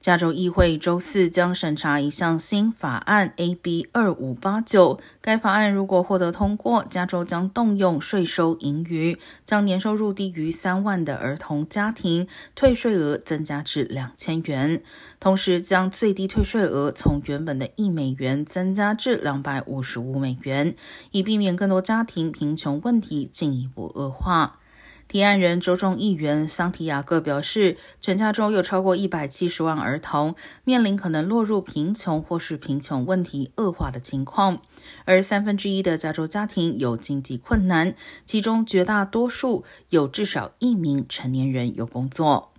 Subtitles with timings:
[0.00, 5.00] 加州议会周四将审查一项新法案 AB 二五八九。
[5.20, 14.80] 该法案如果获得通过，加州将动用税收盈余，将年收入低于三万的儿童家庭退税额增加至两千元，
[15.18, 20.76] 同时将最低退税额从原本的一美元增加至两百五十五美元，
[21.10, 24.60] 以避免更多家庭贫穷问题进一步恶化。
[25.08, 30.34] 提案人州众议员桑提亚各表示，全加州有超过一百七十万儿童
[30.64, 34.60] 面临可能落入贫穷或是贫穷问题恶化的情况，
[35.06, 37.94] 而三分之一的加州家庭有经济困难，
[38.26, 42.52] 其中绝大多数有至少一名成年人有工作。